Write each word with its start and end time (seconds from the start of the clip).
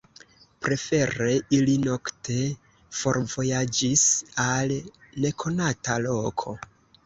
Prefere 0.67 1.35
ili 1.57 1.75
nokte 1.83 2.39
forvojaĝis 3.01 4.09
al 4.49 4.77
nekonata 5.27 6.03
loko. 6.11 6.61